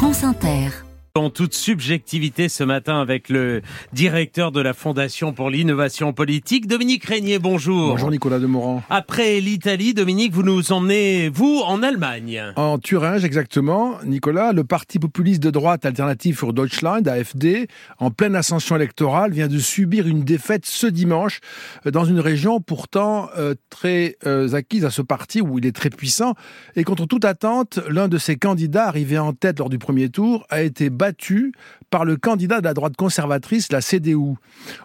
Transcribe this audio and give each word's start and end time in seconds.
France 0.00 0.24
Inter. 0.24 0.89
En 1.16 1.28
toute 1.28 1.54
subjectivité 1.54 2.48
ce 2.48 2.62
matin 2.62 3.00
avec 3.00 3.30
le 3.30 3.62
directeur 3.92 4.52
de 4.52 4.60
la 4.60 4.72
Fondation 4.72 5.32
pour 5.32 5.50
l'innovation 5.50 6.12
politique, 6.12 6.68
Dominique 6.68 7.04
Régnier, 7.04 7.40
bonjour. 7.40 7.88
Bonjour 7.88 8.12
Nicolas 8.12 8.38
Demorand. 8.38 8.84
Après 8.90 9.40
l'Italie, 9.40 9.92
Dominique, 9.92 10.32
vous 10.32 10.44
nous 10.44 10.70
emmenez, 10.70 11.28
vous, 11.28 11.62
en 11.66 11.82
Allemagne. 11.82 12.52
En 12.54 12.78
Thuringe, 12.78 13.24
exactement. 13.24 13.98
Nicolas, 14.04 14.52
le 14.52 14.62
parti 14.62 15.00
populiste 15.00 15.42
de 15.42 15.50
droite 15.50 15.84
alternative 15.84 16.36
für 16.36 16.52
Deutschland, 16.52 17.08
AFD, 17.08 17.66
en 17.98 18.12
pleine 18.12 18.36
ascension 18.36 18.76
électorale, 18.76 19.32
vient 19.32 19.48
de 19.48 19.58
subir 19.58 20.06
une 20.06 20.22
défaite 20.22 20.64
ce 20.64 20.86
dimanche 20.86 21.40
euh, 21.86 21.90
dans 21.90 22.04
une 22.04 22.20
région 22.20 22.60
pourtant 22.60 23.30
euh, 23.36 23.56
très 23.68 24.16
euh, 24.26 24.54
acquise 24.54 24.84
à 24.84 24.90
ce 24.90 25.02
parti 25.02 25.40
où 25.40 25.58
il 25.58 25.66
est 25.66 25.74
très 25.74 25.90
puissant. 25.90 26.34
Et 26.76 26.84
contre 26.84 27.06
toute 27.06 27.24
attente, 27.24 27.80
l'un 27.88 28.06
de 28.06 28.16
ses 28.16 28.36
candidats 28.36 28.86
arrivé 28.86 29.18
en 29.18 29.32
tête 29.32 29.58
lors 29.58 29.70
du 29.70 29.78
premier 29.78 30.08
tour 30.08 30.46
a 30.50 30.62
été 30.62 30.88
battu 31.00 31.52
par 31.88 32.04
le 32.04 32.16
candidat 32.16 32.60
de 32.60 32.66
la 32.66 32.74
droite 32.74 32.94
conservatrice, 32.94 33.72
la 33.72 33.80
CDU. 33.80 34.36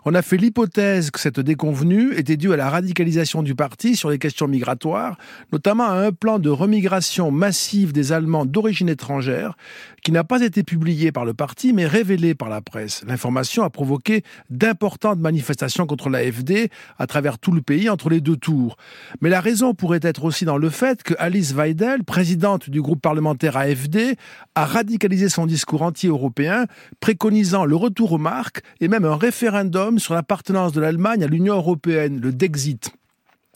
On 0.05 0.15
a 0.15 0.21
fait 0.21 0.37
l'hypothèse 0.37 1.11
que 1.11 1.19
cette 1.19 1.41
déconvenue 1.41 2.13
était 2.15 2.37
due 2.37 2.53
à 2.53 2.55
la 2.55 2.69
radicalisation 2.69 3.43
du 3.43 3.53
parti 3.53 3.97
sur 3.97 4.09
les 4.09 4.17
questions 4.17 4.47
migratoires, 4.47 5.17
notamment 5.51 5.83
à 5.83 5.93
un 5.93 6.11
plan 6.13 6.39
de 6.39 6.49
remigration 6.49 7.31
massive 7.31 7.91
des 7.91 8.13
Allemands 8.13 8.45
d'origine 8.45 8.89
étrangère, 8.89 9.55
qui 10.03 10.11
n'a 10.11 10.23
pas 10.23 10.41
été 10.41 10.63
publié 10.63 11.11
par 11.11 11.25
le 11.25 11.33
parti, 11.33 11.73
mais 11.73 11.85
révélé 11.85 12.33
par 12.33 12.47
la 12.47 12.61
presse. 12.61 13.03
L'information 13.07 13.63
a 13.63 13.69
provoqué 13.69 14.23
d'importantes 14.49 15.19
manifestations 15.19 15.85
contre 15.85 16.09
l'AFD 16.09 16.69
à 16.97 17.07
travers 17.07 17.39
tout 17.39 17.51
le 17.51 17.61
pays 17.61 17.89
entre 17.89 18.09
les 18.09 18.21
deux 18.21 18.37
tours. 18.37 18.77
Mais 19.21 19.29
la 19.29 19.41
raison 19.41 19.73
pourrait 19.73 19.99
être 20.01 20.23
aussi 20.23 20.45
dans 20.45 20.57
le 20.57 20.69
fait 20.69 21.03
que 21.03 21.13
Alice 21.19 21.53
Weidel, 21.53 22.03
présidente 22.03 22.69
du 22.69 22.81
groupe 22.81 23.01
parlementaire 23.01 23.57
AFD, 23.57 24.15
a 24.55 24.65
radicalisé 24.65 25.27
son 25.27 25.45
discours 25.45 25.81
anti-européen, 26.05 26.65
préconisant 26.99 27.65
le 27.65 27.75
retour 27.75 28.13
aux 28.13 28.17
marques 28.17 28.61
et 28.79 28.87
même 28.87 29.05
un 29.05 29.15
référendum 29.15 29.99
sur 29.99 30.13
l'appartenance 30.13 30.71
de 30.71 30.81
l'Allemagne 30.81 31.23
à 31.23 31.27
l'Union 31.27 31.55
européenne, 31.55 32.19
le 32.21 32.31
Dexit. 32.31 32.91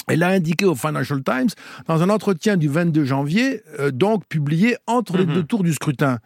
Elle 0.08 0.24
a 0.24 0.30
indiqué 0.30 0.66
au 0.66 0.76
Financial 0.76 1.22
Times 1.24 1.50
dans 1.88 2.02
un 2.02 2.10
entretien 2.10 2.58
du 2.58 2.68
22 2.68 3.06
janvier, 3.06 3.62
euh, 3.80 3.92
donc 3.92 4.26
publié 4.28 4.76
entre 4.88 5.18
les 5.18 5.26
deux 5.26 5.44
tours 5.44 5.64
du 5.64 5.74
scrutin. 5.74 6.18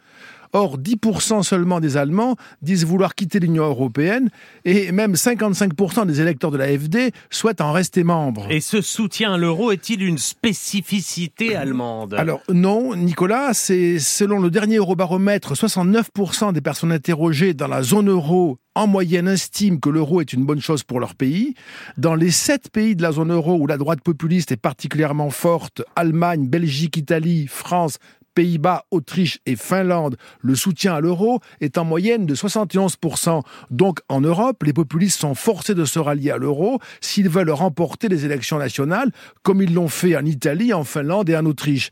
Or, 0.54 0.78
10% 0.78 1.42
seulement 1.42 1.80
des 1.80 1.96
Allemands 1.96 2.36
disent 2.62 2.86
vouloir 2.86 3.16
quitter 3.16 3.40
l'Union 3.40 3.64
européenne 3.64 4.30
et 4.64 4.92
même 4.92 5.14
55% 5.14 6.06
des 6.06 6.20
électeurs 6.20 6.52
de 6.52 6.58
l'AFD 6.58 7.12
souhaitent 7.28 7.60
en 7.60 7.72
rester 7.72 8.04
membres. 8.04 8.46
Et 8.50 8.60
ce 8.60 8.80
soutien 8.80 9.34
à 9.34 9.36
l'euro 9.36 9.72
est-il 9.72 10.02
une 10.02 10.18
spécificité 10.18 11.56
allemande? 11.56 12.14
Alors 12.14 12.40
non, 12.48 12.94
Nicolas, 12.94 13.52
c'est 13.52 13.98
selon 13.98 14.38
le 14.38 14.48
dernier 14.48 14.76
Eurobaromètre, 14.76 15.54
69% 15.54 16.52
des 16.52 16.60
personnes 16.60 16.92
interrogées 16.92 17.52
dans 17.52 17.68
la 17.68 17.82
zone 17.82 18.08
euro 18.08 18.58
en 18.76 18.86
moyenne 18.86 19.28
estiment 19.28 19.78
que 19.78 19.88
l'euro 19.88 20.20
est 20.20 20.32
une 20.32 20.44
bonne 20.44 20.60
chose 20.60 20.82
pour 20.82 21.00
leur 21.00 21.14
pays. 21.14 21.54
Dans 21.96 22.14
les 22.14 22.30
sept 22.30 22.70
pays 22.70 22.96
de 22.96 23.02
la 23.02 23.12
zone 23.12 23.32
euro 23.32 23.54
où 23.54 23.66
la 23.66 23.76
droite 23.76 24.00
populiste 24.02 24.52
est 24.52 24.56
particulièrement 24.56 25.30
forte, 25.30 25.82
Allemagne, 25.96 26.48
Belgique, 26.48 26.96
Italie, 26.96 27.46
France, 27.48 27.98
Pays-Bas, 28.34 28.84
Autriche 28.90 29.40
et 29.46 29.56
Finlande, 29.56 30.16
le 30.40 30.54
soutien 30.54 30.94
à 30.94 31.00
l'euro 31.00 31.40
est 31.60 31.78
en 31.78 31.84
moyenne 31.84 32.26
de 32.26 32.34
71%. 32.34 33.42
Donc 33.70 34.00
en 34.08 34.20
Europe, 34.20 34.62
les 34.62 34.72
populistes 34.72 35.20
sont 35.20 35.34
forcés 35.34 35.74
de 35.74 35.84
se 35.84 35.98
rallier 35.98 36.30
à 36.30 36.36
l'euro 36.36 36.80
s'ils 37.00 37.28
veulent 37.28 37.50
remporter 37.50 38.08
les 38.08 38.24
élections 38.24 38.58
nationales, 38.58 39.10
comme 39.42 39.62
ils 39.62 39.72
l'ont 39.72 39.88
fait 39.88 40.16
en 40.16 40.24
Italie, 40.24 40.72
en 40.72 40.84
Finlande 40.84 41.28
et 41.30 41.36
en 41.36 41.46
Autriche. 41.46 41.90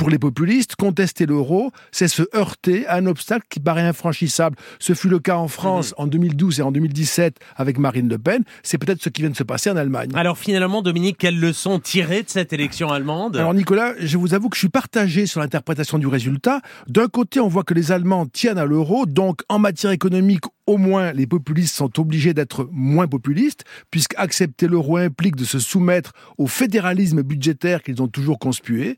Pour 0.00 0.08
les 0.08 0.18
populistes, 0.18 0.76
contester 0.76 1.26
l'euro, 1.26 1.72
c'est 1.92 2.08
se 2.08 2.22
heurter 2.34 2.86
à 2.86 2.96
un 2.96 3.04
obstacle 3.04 3.44
qui 3.50 3.60
paraît 3.60 3.82
infranchissable. 3.82 4.56
Ce 4.78 4.94
fut 4.94 5.10
le 5.10 5.18
cas 5.18 5.36
en 5.36 5.46
France 5.46 5.92
en 5.98 6.06
2012 6.06 6.60
et 6.60 6.62
en 6.62 6.72
2017 6.72 7.36
avec 7.54 7.78
Marine 7.78 8.08
Le 8.08 8.16
Pen. 8.16 8.42
C'est 8.62 8.78
peut-être 8.78 9.02
ce 9.02 9.10
qui 9.10 9.20
vient 9.20 9.30
de 9.30 9.36
se 9.36 9.42
passer 9.42 9.68
en 9.68 9.76
Allemagne. 9.76 10.08
Alors 10.14 10.38
finalement, 10.38 10.80
Dominique, 10.80 11.18
quelles 11.18 11.38
leçons 11.38 11.78
tirées 11.78 12.22
de 12.22 12.30
cette 12.30 12.54
élection 12.54 12.90
allemande? 12.90 13.36
Alors 13.36 13.52
Nicolas, 13.52 13.92
je 13.98 14.16
vous 14.16 14.32
avoue 14.32 14.48
que 14.48 14.56
je 14.56 14.60
suis 14.60 14.70
partagé 14.70 15.26
sur 15.26 15.40
l'interprétation 15.40 15.98
du 15.98 16.06
résultat. 16.06 16.62
D'un 16.88 17.08
côté, 17.08 17.38
on 17.38 17.48
voit 17.48 17.64
que 17.64 17.74
les 17.74 17.92
Allemands 17.92 18.24
tiennent 18.24 18.56
à 18.56 18.64
l'euro, 18.64 19.04
donc 19.04 19.42
en 19.50 19.58
matière 19.58 19.90
économique, 19.90 20.44
au 20.66 20.78
moins 20.78 21.12
les 21.12 21.26
populistes 21.26 21.74
sont 21.74 22.00
obligés 22.00 22.32
d'être 22.32 22.68
moins 22.70 23.08
populistes, 23.08 23.64
puisque 23.90 24.14
accepter 24.16 24.68
l'euro 24.68 24.96
implique 24.96 25.36
de 25.36 25.44
se 25.44 25.58
soumettre 25.58 26.12
au 26.38 26.46
fédéralisme 26.46 27.22
budgétaire 27.22 27.82
qu'ils 27.82 28.00
ont 28.00 28.08
toujours 28.08 28.38
conspué. 28.38 28.96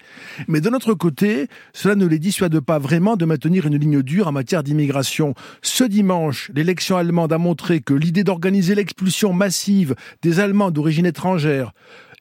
Mais 0.48 0.60
de 0.60 0.69
notre 0.69 0.91
côté, 0.94 1.48
cela 1.72 1.94
ne 1.94 2.06
les 2.06 2.19
dissuade 2.19 2.58
pas 2.60 2.78
vraiment 2.78 3.16
de 3.16 3.25
maintenir 3.25 3.66
une 3.66 3.76
ligne 3.76 4.03
dure 4.03 4.28
en 4.28 4.32
matière 4.32 4.62
d'immigration. 4.62 5.34
Ce 5.62 5.84
dimanche, 5.84 6.50
l'élection 6.54 6.97
allemande 6.97 7.32
a 7.32 7.38
montré 7.38 7.80
que 7.80 7.94
l'idée 7.94 8.25
d'organiser 8.25 8.75
l'expulsion 8.75 9.32
massive 9.32 9.94
des 10.22 10.41
Allemands 10.41 10.70
d'origine 10.70 11.06
étrangère 11.06 11.72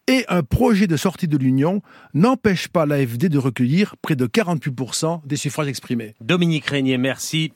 et 0.08 0.26
un 0.30 0.44
projet 0.44 0.88
de 0.88 0.98
sortie 0.98 1.28
de 1.28 1.38
l'Union 1.38 1.82
n'empêche 2.14 2.68
pas 2.68 2.86
l'AFD 2.86 3.30
de 3.30 3.38
recueillir 3.38 3.96
près 4.02 4.16
de 4.16 4.26
48% 4.26 5.26
des 5.26 5.36
suffrages 5.36 5.68
exprimés. 5.68 6.16
Dominique 6.22 6.66
Régnier, 6.66 6.98
merci. 6.98 7.54